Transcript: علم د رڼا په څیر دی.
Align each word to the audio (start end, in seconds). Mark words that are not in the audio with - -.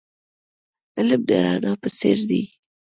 علم 0.97 1.21
د 1.29 1.31
رڼا 1.45 1.73
په 1.81 1.87
څیر 1.97 2.19
دی. 2.29 2.43